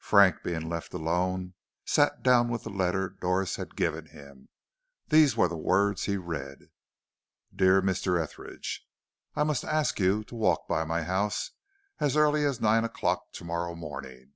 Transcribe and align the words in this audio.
Frank, 0.00 0.42
being 0.42 0.68
left 0.68 0.92
alone, 0.94 1.54
sat 1.84 2.24
down 2.24 2.48
with 2.48 2.64
the 2.64 2.70
letter 2.70 3.08
Doris 3.08 3.54
had 3.54 3.76
given 3.76 4.06
him. 4.06 4.48
These 5.10 5.38
are 5.38 5.46
the 5.46 5.56
words 5.56 6.06
he 6.06 6.16
read: 6.16 6.70
"DEAR 7.54 7.80
MR. 7.80 8.20
ETHERIDGE: 8.20 8.84
"I 9.36 9.44
must 9.44 9.62
ask 9.64 10.00
you 10.00 10.24
to 10.24 10.34
walk 10.34 10.66
by 10.66 10.84
my 10.84 11.04
house 11.04 11.52
as 12.00 12.16
early 12.16 12.44
as 12.44 12.60
nine 12.60 12.82
o'clock 12.82 13.30
to 13.34 13.44
morrow 13.44 13.76
morning. 13.76 14.32